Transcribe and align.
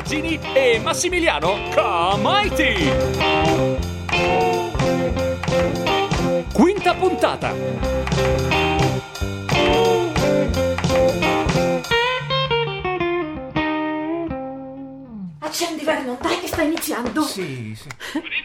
Barzini 0.00 0.40
e 0.54 0.80
Massimiliano 0.82 1.58
Comaiti. 1.74 2.90
Quinta 6.52 6.94
puntata. 6.94 7.54
Accendi 15.40 15.84
Vernon, 15.84 16.16
dai 16.18 16.40
che 16.40 16.46
sta 16.46 16.62
iniziando. 16.62 17.22
Sì, 17.22 17.76
sì. 17.76 17.88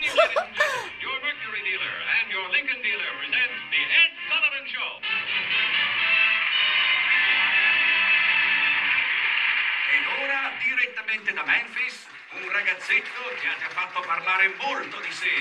ragazzetto 12.86 13.22
che 13.42 13.48
ha 13.48 13.58
già 13.60 13.70
fatto 13.70 14.00
parlare 14.06 14.54
molto 14.62 14.98
di 15.02 15.12
sé. 15.12 15.34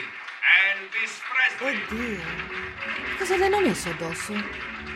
Elvis 0.73 1.21
Presley. 1.29 1.83
Oddio. 1.85 3.17
Cosa 3.19 3.37
le 3.37 3.45
hanno 3.45 3.61
messo 3.61 3.89
addosso? 3.91 4.33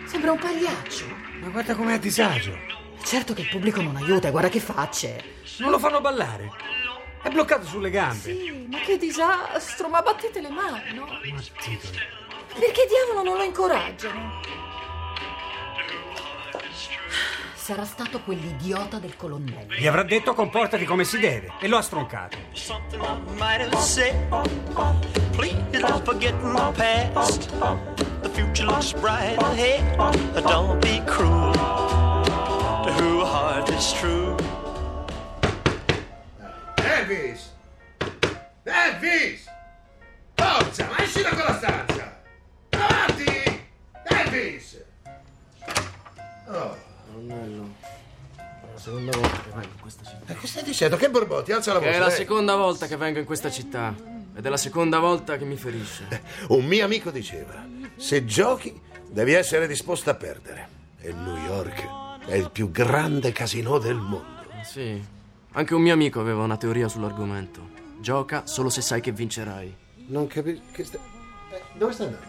Sembra 0.07 0.33
un 0.33 0.39
pagliaccio. 0.39 1.07
Ma 1.41 1.49
guarda 1.49 1.75
com'è 1.75 1.95
a 1.95 1.99
disagio. 1.99 2.59
Certo 3.05 3.35
che 3.35 3.43
il 3.43 3.49
pubblico 3.49 3.83
non 3.83 3.97
aiuta, 3.97 4.31
guarda 4.31 4.49
che 4.49 4.61
facce. 4.61 5.43
Non 5.59 5.71
lo 5.71 5.79
fanno 5.79 6.01
ballare. 6.01 6.51
È 7.23 7.29
bloccato 7.29 7.67
sulle 7.67 7.91
gambe. 7.91 8.35
Sì, 8.35 8.67
ma 8.71 8.79
che 8.79 8.97
disastro, 8.97 9.89
ma 9.89 10.01
battete 10.01 10.41
le 10.41 10.51
mani, 10.51 10.95
no? 10.95 11.05
Ma 11.05 11.41
titoli. 11.61 11.99
Perché 12.59 12.87
diavolo 12.89 13.23
non 13.23 13.37
lo 13.37 13.43
incoraggiano? 13.43 14.41
Sarà 17.69 17.85
stato 17.85 18.23
quell'idiota 18.23 18.99
del 18.99 19.15
colonnello. 19.15 19.75
Gli 19.75 19.87
avrà 19.87 20.03
detto 20.03 20.33
comportati 20.33 20.87
come 20.87 21.05
si 21.05 21.19
deve 21.19 21.53
e 21.61 21.69
lo 21.69 21.77
ha 21.77 21.83
stroncato. 21.83 22.39
something 22.55 22.99
I 22.99 23.19
might 23.37 23.61
have 23.61 23.77
said. 23.77 24.17
Please 25.33 25.79
don't 25.79 26.03
forget 26.03 26.33
my 26.41 26.73
past. 26.73 27.51
The 28.23 28.31
future 28.31 28.65
looks 28.65 28.95
bright 28.95 29.37
ahead. 29.43 29.85
Don't 30.45 30.81
be 30.81 31.03
cruel 31.05 31.53
to 31.53 32.91
who 32.97 33.21
a 33.21 33.27
heart 33.27 33.69
is 33.69 33.93
true. 33.93 34.35
Elvis! 36.77 37.51
Elvis! 38.65 39.47
Forza, 40.37 40.87
ma 40.87 41.03
esci 41.03 41.21
da 41.21 41.29
quella 41.35 41.59
stanza! 41.59 42.23
Avanti! 42.71 43.63
Elvis! 44.05 44.83
Oh, 46.47 46.87
Nonnello, 47.19 47.75
è 48.37 48.73
la 48.73 48.79
seconda 48.79 49.17
volta 49.17 49.41
che 49.41 49.51
vengo 49.51 49.73
in 49.73 49.81
questa 49.81 50.05
città. 50.05 50.33
e 50.33 50.37
che 50.37 50.47
stai 50.47 50.63
dicendo? 50.63 50.97
Che 50.97 51.11
borbotti? 51.11 51.53
Alza 51.53 51.73
la 51.73 51.79
voce! 51.81 51.91
È 51.91 51.99
la 51.99 52.07
dai. 52.07 52.17
seconda 52.17 52.55
volta 52.55 52.87
che 52.87 52.97
vengo 52.97 53.19
in 53.19 53.25
questa 53.25 53.51
città. 53.51 53.95
Ed 54.37 54.47
è 54.47 54.49
la 54.49 54.57
seconda 54.57 55.01
volta 55.01 55.37
che 55.37 55.45
mi 55.45 55.57
ferisce. 55.57 56.07
Un 56.49 56.65
mio 56.65 56.85
amico 56.85 57.11
diceva, 57.11 57.67
se 57.97 58.25
giochi 58.25 58.81
devi 59.09 59.33
essere 59.33 59.67
disposto 59.67 60.11
a 60.11 60.15
perdere. 60.15 60.77
E 61.01 61.13
New 61.13 61.37
York 61.37 61.87
è 62.27 62.35
il 62.35 62.51
più 62.51 62.71
grande 62.71 63.33
casino 63.33 63.79
del 63.79 63.97
mondo. 63.97 64.47
Sì. 64.63 65.03
Anche 65.53 65.75
un 65.75 65.83
mio 65.83 65.93
amico 65.93 66.21
aveva 66.21 66.45
una 66.45 66.57
teoria 66.57 66.89
sull'argomento. 66.89 67.69
Gioca 68.01 68.47
solo 68.47 68.69
se 68.69 68.81
sai 68.81 69.01
che 69.01 69.11
vincerai. 69.11 69.77
Non 70.07 70.29
capisco... 70.29 70.63
Che 70.71 70.85
sta... 70.85 70.99
eh, 71.51 71.63
dove 71.77 71.93
stai 71.93 72.07
andando? 72.07 72.27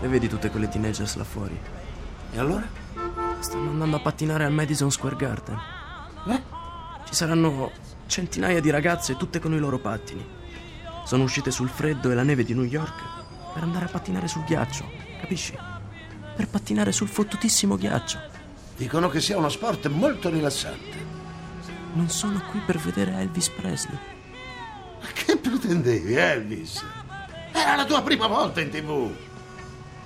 E 0.00 0.06
vedi 0.08 0.28
tutte 0.28 0.50
quelle 0.50 0.68
teenagers 0.68 1.16
là 1.16 1.24
fuori. 1.24 1.58
E 2.30 2.38
allora? 2.38 2.66
Stanno 3.40 3.70
andando 3.70 3.96
a 3.96 4.00
pattinare 4.00 4.44
al 4.44 4.52
Madison 4.52 4.90
Square 4.90 5.16
Garden. 5.16 5.58
Eh? 6.26 6.42
Ci 7.04 7.14
saranno 7.14 7.70
centinaia 8.06 8.60
di 8.60 8.70
ragazze, 8.70 9.16
tutte 9.16 9.38
con 9.38 9.54
i 9.54 9.58
loro 9.58 9.78
pattini. 9.78 10.26
Sono 11.04 11.22
uscite 11.22 11.50
sul 11.50 11.68
freddo 11.68 12.10
e 12.10 12.14
la 12.14 12.22
neve 12.22 12.44
di 12.44 12.54
New 12.54 12.64
York 12.64 13.16
per 13.54 13.62
andare 13.62 13.86
a 13.86 13.88
pattinare 13.88 14.28
sul 14.28 14.44
ghiaccio, 14.44 14.84
capisci? 15.20 15.56
Per 16.36 16.48
pattinare 16.48 16.92
sul 16.92 17.08
fottutissimo 17.08 17.76
ghiaccio. 17.76 18.18
Dicono 18.76 19.08
che 19.08 19.20
sia 19.20 19.38
uno 19.38 19.48
sport 19.48 19.88
molto 19.88 20.28
rilassante. 20.28 21.06
Non 21.94 22.08
sono 22.10 22.42
qui 22.50 22.60
per 22.60 22.78
vedere 22.78 23.12
Elvis 23.14 23.48
Presley. 23.48 23.98
Ma 25.00 25.06
che 25.12 25.36
pretendevi, 25.36 26.14
Elvis? 26.14 26.84
Era 27.52 27.74
la 27.74 27.84
tua 27.84 28.02
prima 28.02 28.26
volta 28.26 28.60
in 28.60 28.70
tv. 28.70 29.10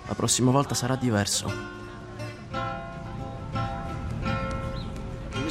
La 0.06 0.15
prossima 0.15 0.50
volta 0.50 0.75
sarà 0.75 0.97
diverso. 0.97 1.81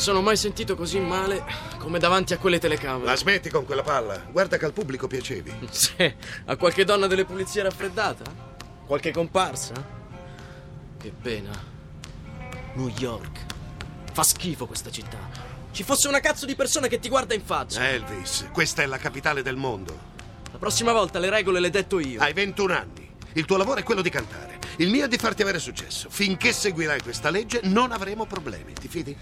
Sono 0.01 0.21
mai 0.21 0.35
sentito 0.35 0.75
così 0.75 0.99
male 0.99 1.45
come 1.77 1.99
davanti 1.99 2.33
a 2.33 2.39
quelle 2.39 2.57
telecamere. 2.57 3.05
La 3.05 3.15
smetti 3.15 3.51
con 3.51 3.65
quella 3.65 3.83
palla. 3.83 4.17
Guarda 4.31 4.57
che 4.57 4.65
al 4.65 4.73
pubblico 4.73 5.07
piacevi. 5.07 5.53
Sì, 5.69 6.13
a 6.45 6.55
qualche 6.57 6.83
donna 6.83 7.05
delle 7.05 7.23
pulizie 7.23 7.61
raffreddata? 7.61 8.23
Qualche 8.85 9.11
comparsa? 9.11 9.73
Che 10.97 11.13
pena. 11.21 11.51
New 12.73 12.91
York. 12.97 13.45
Fa 14.11 14.23
schifo 14.23 14.65
questa 14.65 14.89
città. 14.89 15.19
Ci 15.71 15.83
fosse 15.83 16.07
una 16.07 16.19
cazzo 16.19 16.45
di 16.47 16.55
persona 16.55 16.87
che 16.87 16.99
ti 16.99 17.07
guarda 17.07 17.35
in 17.35 17.43
faccia. 17.43 17.87
Elvis, 17.87 18.49
questa 18.51 18.81
è 18.81 18.87
la 18.87 18.97
capitale 18.97 19.43
del 19.43 19.55
mondo. 19.55 20.09
La 20.51 20.57
prossima 20.57 20.91
volta 20.93 21.19
le 21.19 21.29
regole 21.29 21.59
le 21.59 21.69
detto 21.69 21.99
io. 21.99 22.19
Hai 22.19 22.33
21 22.33 22.73
anni. 22.73 23.09
Il 23.33 23.45
tuo 23.45 23.57
lavoro 23.57 23.79
è 23.79 23.83
quello 23.83 24.01
di 24.01 24.09
cantare. 24.09 24.59
Il 24.77 24.89
mio 24.89 25.05
è 25.05 25.07
di 25.07 25.17
farti 25.17 25.43
avere 25.43 25.59
successo. 25.59 26.09
Finché 26.09 26.51
seguirai 26.51 27.01
questa 27.01 27.29
legge 27.29 27.61
non 27.63 27.91
avremo 27.91 28.25
problemi. 28.25 28.73
Ti 28.73 28.87
fidi? 28.87 29.15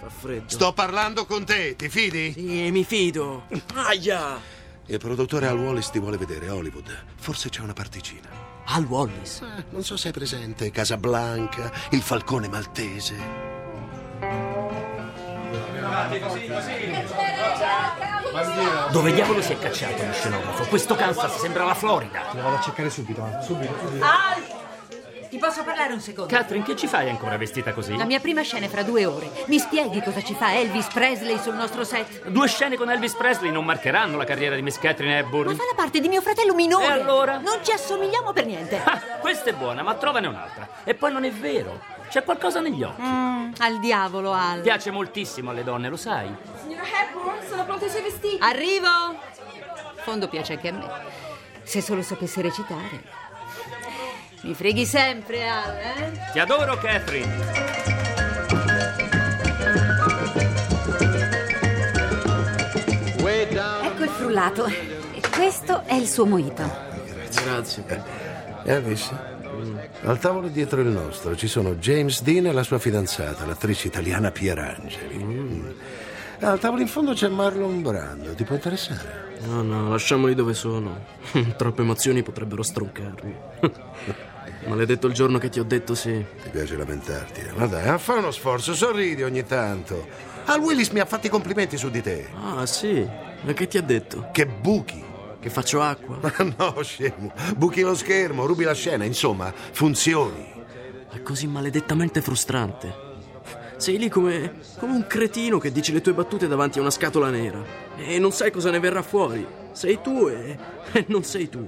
Fa 0.00 0.08
freddo. 0.08 0.48
Sto 0.48 0.72
parlando 0.72 1.26
con 1.26 1.44
te, 1.44 1.76
ti 1.76 1.90
fidi? 1.90 2.32
Sì, 2.32 2.70
mi 2.70 2.84
fido. 2.84 3.44
Aia! 3.74 4.40
Il 4.86 4.98
produttore 4.98 5.46
Al 5.46 5.58
Wallis 5.58 5.90
ti 5.90 5.98
vuole 5.98 6.16
vedere 6.16 6.48
a 6.48 6.54
Hollywood. 6.54 7.04
Forse 7.16 7.50
c'è 7.50 7.60
una 7.60 7.74
particina. 7.74 8.28
Al 8.64 8.84
Wallis. 8.84 9.42
Eh, 9.42 9.64
non 9.68 9.84
so 9.84 9.98
se 9.98 10.08
è 10.08 10.12
presente 10.12 10.70
Casablanca, 10.70 11.70
il 11.90 12.00
falcone 12.00 12.48
maltese. 12.48 13.48
Dove 18.90 19.12
diavolo 19.12 19.42
si 19.42 19.52
è 19.52 19.58
cacciato 19.58 20.02
lo 20.02 20.12
scenografo? 20.12 20.64
Questo 20.64 20.94
Kansas 20.94 21.40
sembra 21.40 21.64
la 21.64 21.74
Florida. 21.74 22.32
Lo 22.32 22.40
vado 22.40 22.56
a 22.56 22.60
cercare 22.60 22.88
subito, 22.88 23.26
eh. 23.26 23.42
subito. 23.44 23.74
Al! 24.00 24.49
Ti 25.30 25.38
posso 25.38 25.62
parlare 25.62 25.92
un 25.92 26.00
secondo? 26.00 26.34
Catherine, 26.34 26.64
che 26.64 26.74
ci 26.74 26.88
fai 26.88 27.08
ancora 27.08 27.36
vestita 27.36 27.72
così? 27.72 27.96
La 27.96 28.04
mia 28.04 28.18
prima 28.18 28.42
scena 28.42 28.66
è 28.66 28.68
fra 28.68 28.82
due 28.82 29.06
ore. 29.06 29.30
Mi 29.46 29.60
spieghi 29.60 30.02
cosa 30.02 30.20
ci 30.22 30.34
fa 30.34 30.56
Elvis 30.56 30.88
Presley 30.88 31.38
sul 31.38 31.54
nostro 31.54 31.84
set? 31.84 32.26
Due 32.28 32.48
scene 32.48 32.76
con 32.76 32.90
Elvis 32.90 33.14
Presley 33.14 33.52
non 33.52 33.64
marcheranno 33.64 34.16
la 34.16 34.24
carriera 34.24 34.56
di 34.56 34.62
Miss 34.62 34.78
Catherine 34.80 35.14
Ma 35.14 35.20
Hepburn. 35.20 35.54
fa 35.54 35.62
la 35.62 35.76
parte 35.76 36.00
di 36.00 36.08
mio 36.08 36.20
fratello 36.20 36.52
minore. 36.52 36.84
E 36.86 36.90
allora? 36.90 37.38
Non 37.38 37.60
ci 37.62 37.70
assomigliamo 37.70 38.32
per 38.32 38.44
niente. 38.46 38.82
Ah, 38.84 38.98
questa 39.20 39.50
è 39.50 39.52
buona, 39.52 39.82
ma 39.84 39.94
trovane 39.94 40.26
un'altra. 40.26 40.68
E 40.82 40.94
poi 40.94 41.12
non 41.12 41.22
è 41.24 41.30
vero. 41.30 41.80
C'è 42.08 42.24
qualcosa 42.24 42.58
negli 42.58 42.82
occhi. 42.82 43.00
Mm, 43.00 43.52
al 43.58 43.78
diavolo, 43.78 44.32
Al. 44.32 44.62
Piace 44.62 44.90
moltissimo 44.90 45.50
alle 45.50 45.62
donne, 45.62 45.88
lo 45.88 45.96
sai. 45.96 46.28
Signora 46.60 46.82
Hepburn, 46.82 47.38
sono 47.48 47.64
pronti 47.64 47.84
i 47.84 47.88
suoi 47.88 48.02
vestiti. 48.02 48.36
Arrivo! 48.40 48.88
Fondo 50.02 50.26
piace 50.26 50.54
anche 50.54 50.68
a 50.68 50.72
me. 50.72 50.88
Se 51.62 51.80
solo 51.80 52.02
sapessi 52.02 52.40
recitare. 52.40 53.19
Mi 54.42 54.54
freghi 54.54 54.86
sempre, 54.86 55.48
Al, 55.48 55.76
eh? 55.76 56.32
Ti 56.32 56.38
adoro, 56.38 56.76
Catherine. 56.78 57.70
Ecco 63.82 64.02
il 64.04 64.08
frullato. 64.08 64.66
E 64.66 65.20
questo 65.30 65.82
è 65.84 65.94
il 65.94 66.06
suo 66.06 66.24
mojito. 66.24 66.62
Grazie. 67.44 67.84
Elvis? 68.64 69.12
Al 70.04 70.18
tavolo 70.18 70.48
dietro 70.48 70.80
il 70.80 70.88
nostro 70.88 71.36
ci 71.36 71.46
sono 71.46 71.74
James 71.74 72.22
Dean 72.22 72.46
e 72.46 72.52
la 72.52 72.62
sua 72.62 72.78
fidanzata, 72.78 73.44
l'attrice 73.44 73.88
italiana 73.88 74.30
Pierangeli. 74.30 75.22
Mm. 75.22 75.68
Al 76.40 76.58
tavolo 76.58 76.80
in 76.80 76.88
fondo 76.88 77.12
c'è 77.12 77.28
Marlon 77.28 77.82
Brando, 77.82 78.32
ti 78.34 78.44
può 78.44 78.54
interessare? 78.54 79.38
No, 79.46 79.62
no, 79.62 79.90
lasciamoli 79.90 80.34
dove 80.34 80.54
sono. 80.54 81.04
Troppe 81.56 81.82
emozioni 81.82 82.22
potrebbero 82.22 82.62
stroncarmi. 82.62 83.36
Maledetto 84.70 85.08
il 85.08 85.12
giorno 85.14 85.38
che 85.38 85.48
ti 85.48 85.58
ho 85.58 85.64
detto 85.64 85.96
sì. 85.96 86.24
Ti 86.44 86.48
piace 86.50 86.76
lamentarti? 86.76 87.40
eh? 87.40 87.52
Ma 87.56 87.66
dai, 87.66 87.98
fai 87.98 88.18
uno 88.18 88.30
sforzo, 88.30 88.72
sorridi 88.72 89.24
ogni 89.24 89.44
tanto. 89.44 90.06
Al 90.44 90.60
Willis 90.60 90.90
mi 90.90 91.00
ha 91.00 91.04
fatto 91.06 91.26
i 91.26 91.30
complimenti 91.30 91.76
su 91.76 91.90
di 91.90 92.00
te. 92.00 92.28
Ah, 92.40 92.64
sì? 92.66 93.04
Ma 93.42 93.52
che 93.52 93.66
ti 93.66 93.78
ha 93.78 93.82
detto? 93.82 94.28
Che 94.32 94.46
buchi. 94.46 95.02
Che 95.40 95.50
faccio 95.50 95.82
acqua? 95.82 96.18
Ma 96.22 96.54
no, 96.56 96.82
scemo. 96.82 97.32
Buchi 97.56 97.80
lo 97.80 97.94
schermo, 97.96 98.46
rubi 98.46 98.62
la 98.62 98.74
scena, 98.74 99.04
insomma, 99.04 99.52
funzioni. 99.52 100.52
È 101.10 101.20
così 101.22 101.48
maledettamente 101.48 102.20
frustrante. 102.20 103.08
Sei 103.76 103.98
lì 103.98 104.08
come, 104.08 104.56
come 104.78 104.92
un 104.92 105.06
cretino 105.08 105.58
che 105.58 105.72
dice 105.72 105.92
le 105.92 106.00
tue 106.00 106.12
battute 106.12 106.46
davanti 106.46 106.78
a 106.78 106.82
una 106.82 106.90
scatola 106.90 107.30
nera 107.30 107.60
e 107.96 108.18
non 108.18 108.30
sai 108.30 108.50
cosa 108.52 108.70
ne 108.70 108.78
verrà 108.78 109.02
fuori. 109.02 109.44
Sei 109.72 110.00
tu 110.02 110.28
e, 110.28 110.58
e 110.92 111.04
non 111.08 111.24
sei 111.24 111.48
tu. 111.48 111.66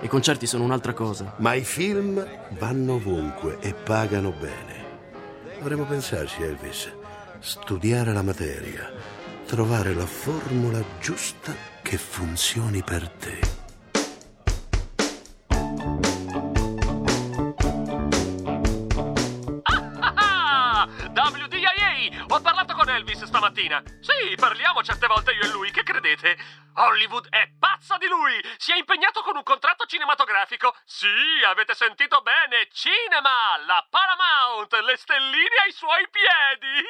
I 0.00 0.08
concerti 0.08 0.46
sono 0.46 0.64
un'altra 0.64 0.92
cosa. 0.92 1.34
Ma 1.38 1.54
i 1.54 1.64
film 1.64 2.24
vanno 2.50 2.94
ovunque 2.94 3.58
e 3.60 3.74
pagano 3.74 4.30
bene. 4.30 4.84
Dovremmo 5.58 5.84
pensarci, 5.84 6.42
Elvis. 6.42 6.92
studiare 7.40 8.12
la 8.12 8.22
materia, 8.22 8.90
trovare 9.46 9.94
la 9.94 10.06
formula 10.06 10.82
giusta 11.00 11.54
che 11.82 11.96
funzioni 11.96 12.82
per 12.82 13.08
te. 13.08 13.38
WDIA! 21.14 22.24
Ho 22.28 22.40
parlato 22.40 22.74
con 22.74 22.88
Elvis 22.88 23.24
stamattina. 23.24 23.82
Sì, 24.00 24.34
parliamo 24.36 24.82
certe 24.82 25.06
volte 25.06 25.32
io 25.32 25.42
e 25.42 25.52
lui, 25.52 25.70
che 25.70 25.82
credete? 25.82 26.36
Hollywood 26.74 27.28
è 27.28 27.48
lui! 28.36 28.54
Si 28.58 28.72
è 28.72 28.76
impegnato 28.76 29.22
con 29.22 29.36
un 29.36 29.42
contratto 29.42 29.86
cinematografico. 29.86 30.74
Sì, 30.84 31.42
avete 31.44 31.74
sentito 31.74 32.20
bene, 32.22 32.68
cinema! 32.70 33.56
La 33.64 33.86
Paramount, 33.88 34.72
le 34.74 34.96
stelline 34.96 35.56
ai 35.64 35.72
suoi 35.72 36.08
piedi! 36.10 36.84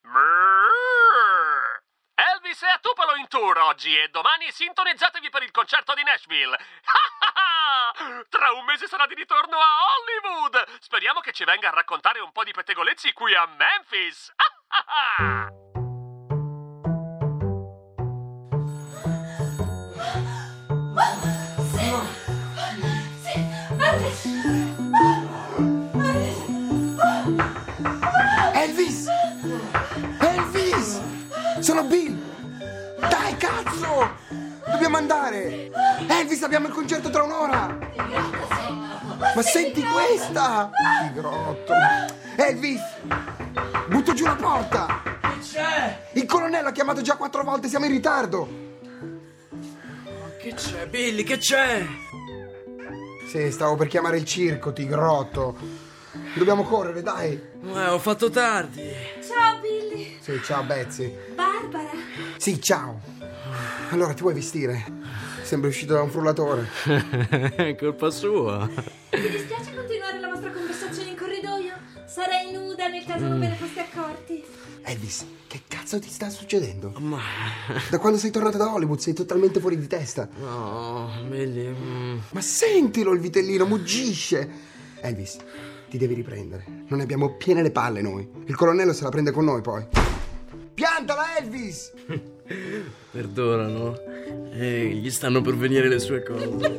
Brrr. 0.00 1.82
Elvis 2.16 2.62
è 2.62 2.68
a 2.68 2.78
Tupelo 2.78 3.16
in 3.16 3.26
tour 3.26 3.58
oggi 3.58 3.98
e 3.98 4.08
domani 4.08 4.50
sintonizzatevi 4.50 5.30
per 5.30 5.42
il 5.42 5.50
concerto 5.50 5.94
di 5.94 6.02
Nashville. 6.04 6.56
Tra 8.28 8.52
un 8.52 8.64
mese 8.64 8.86
sarà 8.86 9.06
di 9.06 9.14
ritorno 9.14 9.58
a 9.58 9.68
Hollywood. 9.96 10.78
Speriamo 10.80 11.20
che 11.20 11.32
ci 11.32 11.44
venga 11.44 11.68
a 11.68 11.72
raccontare 11.72 12.20
un 12.20 12.30
po' 12.30 12.44
di 12.44 12.52
pettegolezzi 12.52 13.12
qui 13.12 13.34
a 13.34 13.46
Memphis. 13.46 14.32
Dobbiamo 34.94 34.96
andare! 34.96 35.72
Elvis, 36.06 36.42
abbiamo 36.44 36.68
il 36.68 36.72
concerto 36.72 37.10
tra 37.10 37.24
un'ora! 37.24 37.76
Ma 39.34 39.42
senti 39.42 39.82
questa! 39.82 40.70
Tigrotto! 41.08 41.72
Elvis! 42.36 42.80
Butto 43.88 44.14
giù 44.14 44.24
la 44.24 44.36
porta! 44.36 45.02
Che 45.20 45.38
c'è? 45.40 46.06
Il 46.12 46.26
colonnello 46.26 46.68
ha 46.68 46.72
chiamato 46.72 47.00
già 47.00 47.16
quattro 47.16 47.42
volte, 47.42 47.66
siamo 47.66 47.86
in 47.86 47.90
ritardo! 47.90 48.48
Che 50.40 50.54
c'è, 50.54 50.86
Billy? 50.86 51.24
Che 51.24 51.38
c'è? 51.38 51.84
Sì, 53.28 53.50
stavo 53.50 53.74
per 53.74 53.88
chiamare 53.88 54.18
il 54.18 54.24
circo, 54.24 54.72
tigrotto! 54.72 55.56
Dobbiamo 56.34 56.62
correre, 56.62 57.02
dai! 57.02 57.32
Eh, 57.32 57.88
ho 57.88 57.98
fatto 57.98 58.30
tardi. 58.30 58.80
Ciao 59.26 59.58
Billy. 59.60 60.18
Sì, 60.20 60.40
ciao 60.44 60.62
Betsy. 60.62 61.12
Barbara. 61.34 61.90
Sì, 62.36 62.60
ciao! 62.62 63.13
Allora, 63.94 64.12
ti 64.12 64.22
vuoi 64.22 64.34
vestire? 64.34 64.84
Sembri 65.44 65.68
uscito 65.68 65.94
da 65.94 66.02
un 66.02 66.10
frullatore. 66.10 66.68
È 67.54 67.76
colpa 67.78 68.10
sua. 68.10 68.68
Vi 68.68 69.30
dispiace 69.30 69.72
continuare 69.72 70.18
la 70.18 70.30
vostra 70.30 70.50
conversazione 70.50 71.10
in 71.10 71.16
corridoio? 71.16 71.74
Sarei 72.04 72.50
nuda 72.52 72.88
nel 72.88 73.04
caso 73.04 73.28
non 73.28 73.38
ve 73.38 73.50
ne 73.50 73.54
foste 73.54 73.80
accorti. 73.82 74.42
Elvis, 74.82 75.24
che 75.46 75.60
cazzo 75.68 76.00
ti 76.00 76.08
sta 76.08 76.28
succedendo? 76.28 76.92
Ma... 76.98 77.20
Da 77.88 78.00
quando 78.00 78.18
sei 78.18 78.32
tornata 78.32 78.58
da 78.58 78.72
Hollywood 78.72 78.98
sei 78.98 79.12
totalmente 79.12 79.60
fuori 79.60 79.78
di 79.78 79.86
testa. 79.86 80.28
No, 80.40 81.12
Billy... 81.28 81.68
mm. 81.68 82.18
Ma 82.32 82.40
sentilo 82.40 83.12
il 83.12 83.20
vitellino, 83.20 83.64
muggisce. 83.64 84.50
Elvis, 85.02 85.36
ti 85.88 85.98
devi 85.98 86.14
riprendere. 86.14 86.64
Non 86.66 86.98
ne 86.98 87.04
abbiamo 87.04 87.36
piene 87.36 87.62
le 87.62 87.70
palle 87.70 88.02
noi. 88.02 88.28
Il 88.46 88.56
colonnello 88.56 88.92
se 88.92 89.04
la 89.04 89.10
prende 89.10 89.30
con 89.30 89.44
noi 89.44 89.60
poi. 89.60 89.86
Piantala, 90.74 91.38
Elvis! 91.38 91.92
Perdonano. 93.10 93.96
Eh, 94.52 94.88
gli 94.88 95.10
stanno 95.10 95.40
per 95.40 95.56
venire 95.56 95.88
le 95.88 95.98
sue 95.98 96.22
cose. 96.22 96.78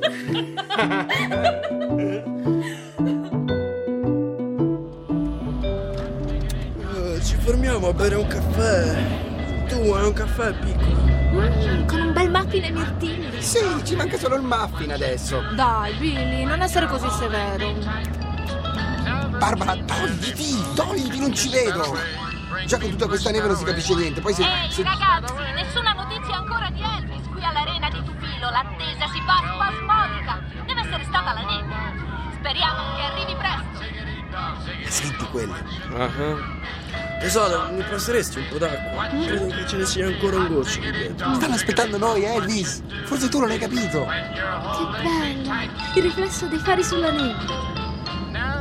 Eh, 6.94 7.21
ci 7.23 7.35
fermiamo 7.38 7.88
a 7.88 7.94
bere 7.94 8.15
un 8.15 8.27
caffè. 8.27 8.95
Tu 9.67 9.91
hai 9.91 10.06
un 10.06 10.13
caffè 10.13 10.53
piccolo. 10.53 11.13
Con 11.88 12.00
un 12.00 12.13
bel 12.13 12.29
muffin 12.29 12.63
e 12.63 12.71
mirtilli. 12.71 13.41
Sì, 13.41 13.59
ci 13.83 13.95
manca 13.95 14.17
solo 14.17 14.35
il 14.35 14.44
muffin 14.44 14.91
adesso. 14.91 15.41
Dai, 15.56 15.94
Billy, 15.95 16.45
non 16.45 16.62
essere 16.62 16.85
così 16.88 17.09
severo. 17.09 17.73
Barbara, 19.38 19.75
togliti, 19.85 20.63
togliti, 20.75 21.19
non 21.19 21.33
ci 21.33 21.50
vedo. 21.50 22.25
Già 22.65 22.79
con 22.79 22.89
tutta 22.89 23.07
questa 23.07 23.29
neve 23.31 23.47
non 23.47 23.56
si 23.56 23.63
capisce 23.63 23.94
niente. 23.95 24.21
Poi 24.21 24.33
se... 24.33 24.41
Ehi 24.41 24.71
se- 24.71 24.83
ragazzi, 24.83 25.33
nessuna 25.53 25.94
notizia 25.94 26.38
ancora 26.38 26.69
di 26.71 26.81
Elvis 26.81 27.27
qui 27.31 27.44
all'arena 27.44 27.89
di 27.89 28.03
Tupilo. 28.03 28.50
L'attesa 28.50 29.07
si 29.13 29.21
fa 29.21 29.44
spasmodica. 29.53 30.41
Deve 30.65 30.81
essere 30.81 31.03
stata 31.03 31.33
la 31.33 31.41
neve. 31.41 31.75
Speriamo 32.39 32.95
che 32.95 33.01
arrivi 33.01 33.35
presto. 33.35 33.83
Senti 34.89 35.25
quelle. 35.25 35.63
Ah. 35.95 36.63
Tesoro, 37.19 37.71
mi 37.71 37.83
passeresti 37.83 38.39
un 38.39 38.45
po' 38.50 38.57
d'acqua? 38.57 39.07
Credo 39.07 39.47
che 39.47 39.67
ce 39.67 39.77
ne 39.77 39.85
sia 39.85 40.07
ancora 40.07 40.38
un 40.38 40.47
goccio 40.47 40.79
lì 40.79 40.91
dietro. 40.91 41.33
Stanno 41.35 41.53
aspettando 41.53 41.97
noi, 41.97 42.23
Elvis. 42.23 42.83
Forse 43.06 43.29
tu 43.29 43.39
non 43.39 43.51
hai 43.51 43.57
capito. 43.57 44.06
Che 44.06 45.03
bello. 45.03 45.53
Il 45.95 46.01
riflesso 46.01 46.47
dei 46.47 46.59
fari 46.59 46.83
sulla 46.83 47.12
neve. 47.12 47.35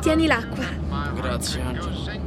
Tieni 0.01 0.27
l'acqua. 0.27 0.65
Grazie, 1.15 1.63
Angelo. 1.63 2.24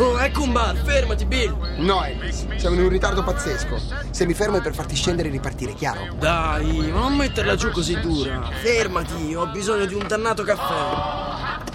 Oh, 0.00 0.16
ecco 0.20 0.42
un 0.42 0.52
bar, 0.52 0.76
fermati, 0.76 1.24
Bill. 1.24 1.56
No, 1.78 2.04
Elvis. 2.04 2.46
Siamo 2.56 2.76
in 2.76 2.82
un 2.82 2.88
ritardo 2.88 3.24
pazzesco. 3.24 3.80
Se 4.10 4.26
mi 4.26 4.34
fermo 4.34 4.58
è 4.58 4.60
per 4.60 4.72
farti 4.72 4.94
scendere 4.94 5.28
e 5.28 5.32
ripartire, 5.32 5.74
chiaro? 5.74 6.06
Dai, 6.14 6.88
ma 6.92 7.00
non 7.00 7.16
metterla 7.16 7.56
giù 7.56 7.72
così 7.72 7.98
dura. 7.98 8.48
Fermati, 8.60 9.34
ho 9.34 9.46
bisogno 9.48 9.86
di 9.86 9.94
un 9.94 10.06
dannato 10.06 10.44
caffè. 10.44 11.66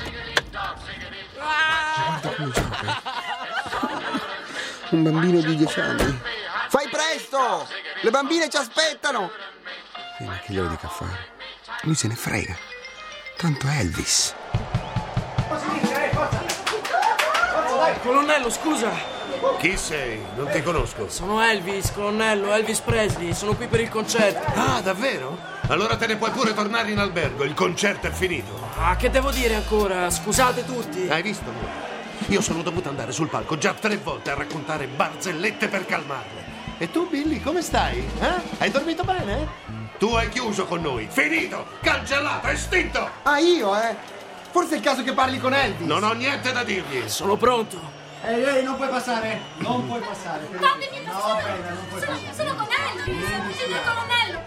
Un 4.92 5.04
bambino 5.04 5.42
di 5.42 5.56
dieci 5.58 5.80
anni. 5.82 6.22
Fai 6.70 6.88
presto! 6.90 7.68
Le 8.02 8.10
bambine 8.10 8.50
ci 8.50 8.56
aspettano! 8.58 9.32
Ma 10.20 10.40
che 10.40 10.54
glielo 10.54 10.70
dica 10.70 10.88
a 10.88 10.90
fare? 10.90 11.28
Lui 11.82 11.96
se 11.96 12.08
ne 12.08 12.16
frega. 12.16 12.56
Tanto 13.36 13.68
Elvis. 13.68 14.34
Colonnello, 18.04 18.50
scusa. 18.50 18.92
Chi 19.60 19.78
sei? 19.78 20.22
Non 20.36 20.50
ti 20.52 20.62
conosco. 20.62 21.10
Sono 21.10 21.42
Elvis, 21.42 21.94
colonnello, 21.94 22.52
Elvis 22.52 22.82
Presley. 22.82 23.34
Sono 23.34 23.56
qui 23.56 23.68
per 23.68 23.80
il 23.80 23.88
concerto. 23.88 24.52
Ah, 24.60 24.82
davvero? 24.82 25.38
Allora 25.68 25.96
te 25.96 26.08
ne 26.08 26.18
puoi 26.18 26.32
pure 26.32 26.54
tornare 26.54 26.92
in 26.92 27.00
albergo, 27.00 27.46
il 27.46 27.54
concerto 27.54 28.08
è 28.08 28.12
finito. 28.12 28.52
Ah, 28.78 28.98
che 28.98 29.10
devo 29.10 29.32
dire 29.32 29.56
ancora? 29.56 30.10
Scusate 30.10 30.66
tutti. 30.66 31.08
Hai 31.10 31.22
visto? 31.22 31.50
Io 32.28 32.42
sono 32.42 32.62
dovuto 32.62 32.90
andare 32.90 33.14
sul 33.14 33.30
palco 33.30 33.58
già 33.58 33.74
tre 33.74 33.96
volte 33.96 34.32
a 34.32 34.36
raccontare 34.36 34.88
barzellette 34.88 35.70
per 35.70 35.86
calmarle. 35.86 36.52
E 36.80 36.92
tu, 36.92 37.08
Billy, 37.08 37.40
come 37.40 37.62
stai? 37.62 38.06
Eh? 38.20 38.42
Hai 38.58 38.70
dormito 38.70 39.04
bene? 39.04 39.48
Tu 39.98 40.10
hai 40.10 40.28
chiuso 40.28 40.66
con 40.66 40.82
noi. 40.82 41.08
Finito! 41.10 41.66
Cancellato, 41.82 42.48
estinto! 42.48 43.10
Ah, 43.24 43.38
io, 43.38 43.74
eh? 43.82 43.96
Forse 44.54 44.76
è 44.76 44.78
il 44.78 44.84
caso 44.84 45.02
che 45.04 45.14
parli 45.14 45.40
con 45.40 45.52
Elvis. 45.52 45.88
Non 45.88 46.04
ho 46.04 46.14
niente 46.14 46.52
da 46.52 46.64
dirgli. 46.64 47.10
Sono 47.10 47.38
pronto. 47.38 47.80
Ehi, 48.24 48.44
ehi, 48.44 48.64
non 48.64 48.76
puoi 48.76 48.88
passare. 48.88 49.42
Non 49.58 49.88
puoi 49.88 50.00
passare. 50.00 50.48
Fatemi 50.52 51.04
No, 51.04 51.20
sono, 51.20 51.36
bene, 51.38 51.70
non 51.70 51.88
puoi 51.90 52.00
sono, 52.02 52.12
passare. 52.14 52.36
sono 52.36 52.56
con 52.56 52.68
Elvis. 52.70 53.26
Sono 53.60 53.76
il 53.76 53.82
colonnello. 53.84 54.42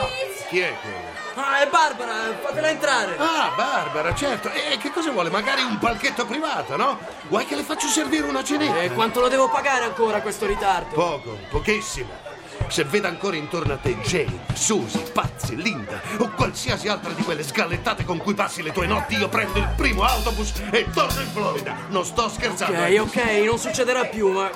Elvis! 0.00 0.46
Chi 0.48 0.60
è 0.60 0.74
quello? 0.80 1.12
Ah, 1.36 1.60
è 1.60 1.68
Barbara, 1.68 2.12
fatela 2.40 2.68
entrare. 2.70 3.16
Ah, 3.18 3.52
Barbara, 3.54 4.14
certo. 4.14 4.50
E 4.50 4.78
che 4.78 4.90
cosa 4.90 5.10
vuole? 5.10 5.28
Magari 5.28 5.62
un 5.62 5.78
palchetto 5.78 6.24
privato, 6.24 6.76
no? 6.76 6.98
Vuoi 7.28 7.44
che 7.44 7.54
le 7.54 7.64
faccio 7.64 7.88
servire 7.88 8.26
una 8.26 8.42
cenetta? 8.42 8.80
E 8.80 8.92
quanto 8.92 9.20
lo 9.20 9.28
devo 9.28 9.50
pagare 9.50 9.84
ancora 9.84 10.22
questo 10.22 10.46
ritardo? 10.46 10.94
Poco, 10.94 11.36
pochissimo. 11.50 12.32
Se 12.68 12.84
veda 12.84 13.08
ancora 13.08 13.36
intorno 13.36 13.74
a 13.74 13.76
te 13.76 13.96
Jane, 13.98 14.46
Susie, 14.52 15.00
Pazzi, 15.12 15.54
Linda 15.54 16.00
o 16.18 16.30
qualsiasi 16.30 16.88
altra 16.88 17.12
di 17.12 17.22
quelle 17.22 17.44
sgallettate 17.44 18.04
con 18.04 18.18
cui 18.18 18.34
passi 18.34 18.62
le 18.62 18.72
tue 18.72 18.86
notti, 18.86 19.14
io 19.16 19.28
prendo 19.28 19.58
il 19.58 19.72
primo 19.76 20.02
autobus 20.02 20.52
e 20.70 20.90
torno 20.90 21.20
in 21.20 21.28
Florida. 21.28 21.76
Non 21.88 22.04
sto 22.04 22.28
scherzando. 22.28 22.76
Ok, 22.76 23.00
ok, 23.00 23.24
non 23.44 23.58
succederà 23.58 24.04
più, 24.06 24.30
ma... 24.32 24.50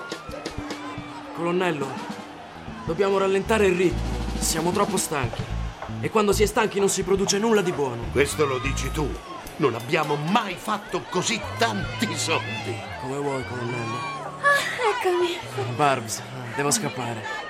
Colonnello, 1.34 1.86
dobbiamo 2.86 3.18
rallentare 3.18 3.66
il 3.66 3.76
ritmo. 3.76 4.16
Siamo 4.38 4.72
troppo 4.72 4.96
stanchi. 4.96 5.42
E 6.00 6.10
quando 6.10 6.32
si 6.32 6.42
è 6.42 6.46
stanchi 6.46 6.80
non 6.80 6.88
si 6.88 7.04
produce 7.04 7.38
nulla 7.38 7.60
di 7.60 7.72
buono. 7.72 8.02
Questo 8.10 8.46
lo 8.46 8.58
dici 8.58 8.90
tu. 8.90 9.08
Non 9.56 9.74
abbiamo 9.74 10.16
mai 10.16 10.56
fatto 10.56 11.02
così 11.08 11.40
tanti 11.58 12.16
soldi. 12.16 12.76
Come 13.00 13.16
vuoi, 13.18 13.44
colonnello. 13.46 13.96
Ah, 14.42 14.98
eccomi. 14.98 15.38
Barbs, 15.76 16.20
devo 16.56 16.70
scappare. 16.70 17.46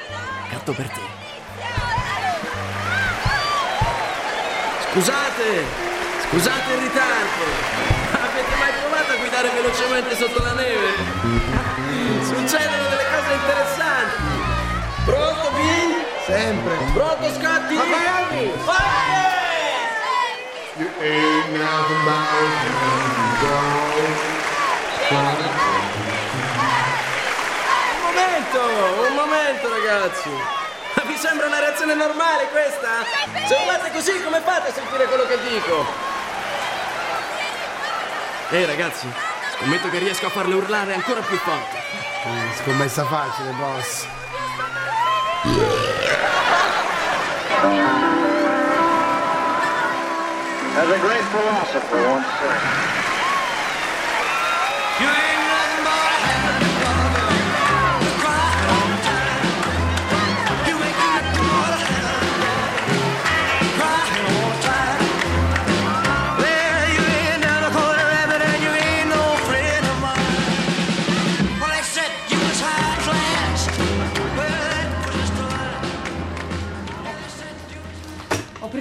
Gatto 0.50 0.72
per 0.72 0.88
te. 0.88 1.00
Scusate! 4.90 5.64
Scusate 6.28 6.72
il 6.72 6.80
ritardo! 6.80 7.44
Avete 8.12 8.56
mai 8.58 8.72
provato 8.80 9.12
a 9.12 9.16
guidare 9.16 9.48
velocemente 9.50 10.16
sotto 10.16 10.42
la 10.42 10.52
neve. 10.52 10.92
Succedono 12.22 12.88
delle 12.88 13.06
cose 13.12 13.32
interessanti. 13.32 14.22
Pronto, 15.04 15.50
Bill? 15.52 16.04
Sempre. 16.26 16.76
Pronto, 16.92 17.32
Scotty? 17.32 17.74
Vai, 17.76 18.06
Elvis! 18.18 18.66
You 20.78 20.88
ain't 21.00 21.58
nothing 21.58 22.68
Un 25.10 25.47
momento, 28.38 29.08
un 29.08 29.14
momento, 29.14 29.68
ragazzi. 29.68 30.30
Ma 30.94 31.02
vi 31.04 31.16
sembra 31.16 31.46
una 31.46 31.58
reazione 31.58 31.94
normale 31.94 32.48
questa? 32.50 33.04
Se 33.46 33.54
urlate 33.54 33.90
così, 33.92 34.22
come 34.22 34.40
fate 34.40 34.68
a 34.68 34.72
sentire 34.72 35.06
quello 35.06 35.26
che 35.26 35.38
dico? 35.40 35.86
Ehi, 38.50 38.64
ragazzi, 38.64 39.06
scommetto 39.56 39.90
che 39.90 39.98
riesco 39.98 40.26
a 40.26 40.30
farle 40.30 40.54
urlare 40.54 40.94
ancora 40.94 41.20
più 41.20 41.36
forte. 41.36 41.76
Eh, 41.76 42.62
Scommessa 42.62 43.04
facile, 43.04 43.50
boss. 43.52 44.06
As 50.76 50.88
a 50.88 50.98
great 50.98 51.24
philosopher 51.32 52.08
once 52.08 52.26
said. 52.38 53.17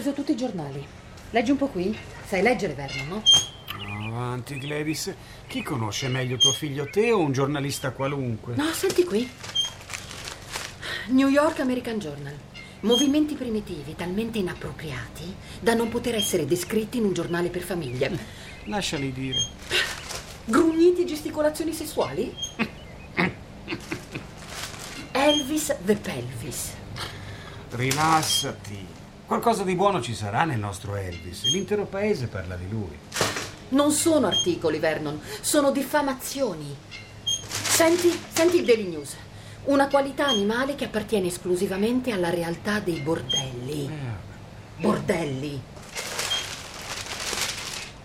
Preso 0.08 0.14
tutti 0.14 0.32
i 0.32 0.36
giornali. 0.36 0.86
Leggi 1.32 1.52
un 1.52 1.58
po' 1.58 1.68
qui. 1.68 1.98
Sai 2.26 2.42
leggere, 2.42 2.74
Vernon, 2.74 3.08
no? 3.08 3.24
Avanti, 4.08 4.58
Gladys. 4.58 5.14
Chi 5.48 5.62
conosce 5.64 6.08
meglio 6.08 6.38
tuo 6.38 6.52
figlio, 6.52 6.90
te 6.90 7.12
o 7.12 7.20
un 7.20 7.32
giornalista 7.32 7.92
qualunque? 7.92 8.56
No, 8.56 8.72
senti 8.72 9.04
qui. 9.04 9.30
New 11.08 11.28
York 11.28 11.60
American 11.60 12.00
Journal. 12.00 12.36
Movimenti 12.82 13.34
primitivi 13.36 13.96
talmente 13.96 14.38
inappropriati 14.38 15.36
da 15.60 15.74
non 15.74 15.90
poter 15.90 16.16
essere 16.16 16.46
descritti 16.46 16.98
in 16.98 17.06
un 17.06 17.14
giornale 17.14 17.50
per 17.50 17.64
famiglia. 17.64 18.10
Lasciali 18.66 19.12
dire. 19.12 19.40
Grugniti 20.46 21.02
e 21.02 21.06
gesticolazioni 21.06 21.74
sessuali? 21.74 22.34
Elvis 25.12 25.76
the 25.84 25.96
Pelvis. 25.96 26.74
Rilassati. 27.72 29.07
Qualcosa 29.28 29.64
di 29.64 29.76
buono 29.76 30.02
ci 30.02 30.16
sarà 30.16 30.46
nel 30.46 30.58
nostro 30.58 30.96
Elvis. 30.96 31.52
L'intero 31.52 31.84
paese 31.84 32.28
parla 32.28 32.56
di 32.56 32.70
lui. 32.70 32.98
Non 33.70 33.92
sono 33.92 34.26
articoli, 34.26 34.80
Vernon, 34.80 35.20
sono 35.42 35.72
diffamazioni. 35.72 36.74
Senti, 37.26 38.10
senti 38.32 38.60
il 38.60 38.64
Daily 38.64 38.88
News. 38.88 39.18
Una 39.66 39.90
qualità 39.90 40.28
animale 40.28 40.76
che 40.76 40.86
appartiene 40.86 41.28
esclusivamente 41.28 42.14
alla 42.14 42.30
realtà 42.30 42.80
dei 42.80 43.02
bordelli. 43.02 43.92
Bordelli. 44.78 45.62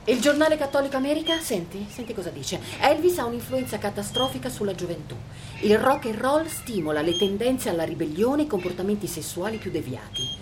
Il 0.07 0.21
giornale 0.21 0.57
Cattolico 0.57 0.97
America, 0.97 1.38
senti, 1.38 1.87
senti 1.88 2.14
cosa 2.14 2.31
dice. 2.31 2.59
Elvis 2.81 3.19
ha 3.19 3.26
un'influenza 3.26 3.79
catastrofica 3.79 4.49
sulla 4.49 4.75
gioventù. 4.75 5.14
Il 5.61 5.79
rock 5.79 6.07
and 6.07 6.17
roll 6.17 6.47
stimola 6.47 7.00
le 7.00 7.17
tendenze 7.17 7.69
alla 7.69 7.85
ribellione 7.85 8.43
e 8.43 8.45
i 8.47 8.49
comportamenti 8.49 9.07
sessuali 9.07 9.59
più 9.59 9.71
deviati. 9.71 10.41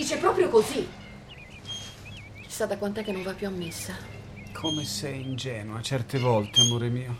Dice 0.00 0.16
proprio 0.16 0.48
così. 0.48 0.88
Chissà 2.40 2.64
da 2.64 2.78
quant'è 2.78 3.04
che 3.04 3.12
non 3.12 3.22
va 3.22 3.34
più 3.34 3.46
a 3.46 3.50
messa. 3.50 3.94
Come 4.50 4.82
sei 4.82 5.20
ingenua 5.20 5.82
certe 5.82 6.18
volte, 6.18 6.62
amore 6.62 6.88
mio. 6.88 7.18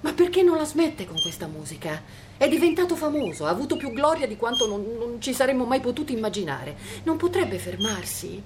Ma 0.00 0.12
perché 0.12 0.42
non 0.42 0.56
la 0.56 0.64
smette 0.64 1.06
con 1.06 1.20
questa 1.20 1.46
musica? 1.46 2.02
È 2.36 2.48
diventato 2.48 2.96
famoso, 2.96 3.46
ha 3.46 3.50
avuto 3.50 3.76
più 3.76 3.92
gloria 3.92 4.26
di 4.26 4.36
quanto 4.36 4.66
non, 4.66 4.96
non 4.98 5.20
ci 5.20 5.32
saremmo 5.32 5.64
mai 5.64 5.78
potuti 5.78 6.14
immaginare. 6.14 6.76
Non 7.04 7.16
potrebbe 7.16 7.58
fermarsi? 7.58 8.42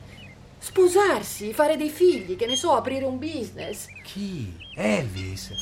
Sposarsi, 0.59 1.55
fare 1.55 1.79
dei 1.79 1.89
figli, 1.89 2.37
che 2.37 2.45
ne 2.45 2.55
so, 2.55 2.73
aprire 2.73 3.07
un 3.07 3.19
business. 3.19 3.87
Chi? 4.05 4.55
Elvis. 4.75 5.53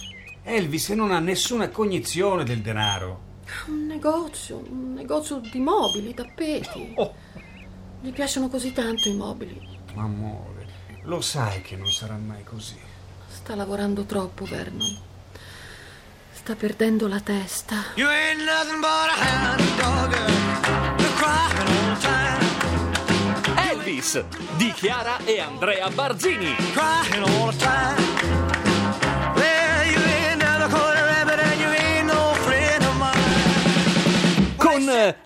Elvis 0.42 0.88
non 0.88 1.12
ha 1.12 1.20
nessuna 1.20 1.68
cognizione 1.68 2.42
del 2.42 2.62
denaro. 2.62 3.27
Un 3.66 3.86
negozio, 3.86 4.58
un 4.58 4.94
negozio 4.94 5.38
di 5.38 5.58
mobili, 5.58 6.14
tappeti. 6.14 6.94
Gli 8.00 8.12
piacciono 8.12 8.48
così 8.48 8.72
tanto 8.72 9.08
i 9.08 9.14
mobili. 9.14 9.60
Amore, 9.94 10.66
lo 11.02 11.20
sai 11.20 11.62
che 11.62 11.76
non 11.76 11.90
sarà 11.90 12.16
mai 12.16 12.44
così. 12.44 12.76
Sta 13.28 13.54
lavorando 13.54 14.04
troppo, 14.04 14.44
Vernon. 14.44 14.98
Sta 16.32 16.54
perdendo 16.54 17.08
la 17.08 17.20
testa. 17.20 17.76
You 17.96 18.08
ain't 18.08 18.44
nothing 18.44 18.80
but 18.80 19.08
a 19.10 19.16
hound 19.16 19.60
dogger. 19.76 20.30
You're 20.98 21.14
crying 21.16 21.68
all 21.68 21.94
the 21.94 22.00
time. 22.00 23.70
Elvis 23.70 24.24
di 24.56 24.72
Chiara 24.72 25.18
e 25.24 25.40
Andrea 25.40 25.90
Barzini. 25.90 26.54
Crying 26.72 27.22
all 27.22 27.50
the 27.50 27.56
time. 27.56 28.47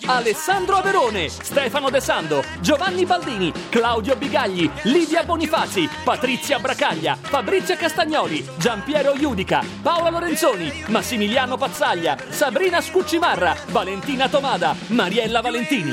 Alessandro 0.07 0.77
Averone, 0.77 1.29
Stefano 1.29 1.89
De 1.89 2.01
Sando, 2.01 2.45
Giovanni 2.61 3.07
Baldini, 3.07 3.53
Claudio 3.71 4.17
Bigagli, 4.17 4.71
Lidia 4.83 5.25
Bonifazi, 5.25 5.89
Patrizia 6.05 6.59
Bracaglia, 6.59 7.17
Fabrizio 7.21 7.77
Castagnoli, 7.77 8.47
Giampiero 8.59 9.15
Iudica, 9.15 9.65
Paola 9.81 10.11
Lorenzoni, 10.11 10.85
Massimiliano 10.89 11.57
Pazzaglia, 11.57 12.17
Sabrina 12.29 12.81
Scuccimarra, 12.81 13.57
Valentina 13.69 14.29
Tomada, 14.29 14.75
Mariella 14.89 15.41
Valentini. 15.41 15.91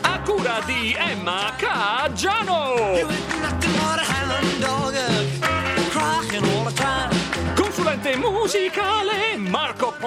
A 0.00 0.20
cura 0.24 0.60
di 0.64 0.96
Emma 0.98 1.52
Caggiano. 1.56 2.74
Consulente 7.54 8.16
musicale 8.16 9.27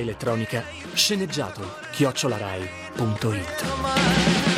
Elettronica 0.00 0.64
sceneggiato 0.94 1.76
chiocciolarai.it. 1.92 4.49